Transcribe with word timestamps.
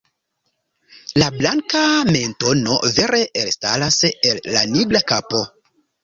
La 1.21 1.25
blanka 1.33 1.81
mentono 2.15 2.77
vere 2.95 3.19
elstaras 3.41 3.99
el 4.31 4.41
la 4.55 4.63
nigra 4.71 5.03
kapo. 5.13 5.43